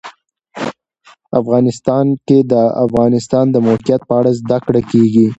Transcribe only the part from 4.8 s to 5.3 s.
کېږي.